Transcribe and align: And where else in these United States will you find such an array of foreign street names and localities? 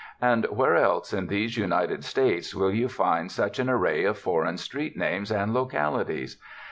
And 0.23 0.45
where 0.45 0.77
else 0.77 1.13
in 1.13 1.27
these 1.27 1.57
United 1.57 2.03
States 2.03 2.55
will 2.55 2.73
you 2.73 2.89
find 2.89 3.31
such 3.31 3.59
an 3.59 3.69
array 3.69 4.03
of 4.03 4.17
foreign 4.17 4.57
street 4.57 4.97
names 4.97 5.31
and 5.31 5.53
localities? 5.53 6.37